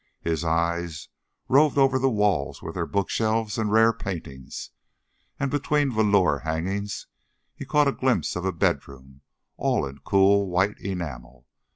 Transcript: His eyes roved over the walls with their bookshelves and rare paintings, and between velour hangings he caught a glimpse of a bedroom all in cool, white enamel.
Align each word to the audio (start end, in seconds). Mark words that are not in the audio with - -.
His 0.23 0.43
eyes 0.43 1.09
roved 1.47 1.77
over 1.77 1.99
the 1.99 2.09
walls 2.09 2.59
with 2.59 2.73
their 2.73 2.87
bookshelves 2.87 3.59
and 3.59 3.71
rare 3.71 3.93
paintings, 3.93 4.71
and 5.39 5.51
between 5.51 5.91
velour 5.91 6.39
hangings 6.39 7.05
he 7.53 7.65
caught 7.65 7.87
a 7.87 7.91
glimpse 7.91 8.35
of 8.35 8.43
a 8.43 8.51
bedroom 8.51 9.21
all 9.57 9.85
in 9.85 9.99
cool, 9.99 10.47
white 10.49 10.79
enamel. 10.79 11.45